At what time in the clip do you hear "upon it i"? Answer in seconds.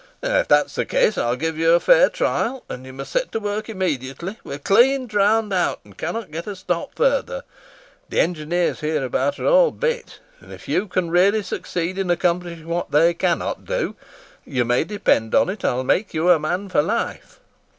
15.35-15.75